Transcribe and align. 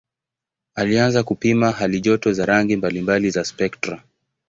Alianza 0.75 1.23
kupima 1.23 1.71
halijoto 1.71 2.33
za 2.33 2.45
rangi 2.45 2.75
mbalimbali 2.75 3.29
za 3.29 3.43
spektra. 3.45 4.03